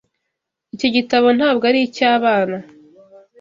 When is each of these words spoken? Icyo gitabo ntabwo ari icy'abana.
Icyo 0.73 0.87
gitabo 0.95 1.27
ntabwo 1.37 1.63
ari 1.69 1.79
icy'abana. 1.87 2.57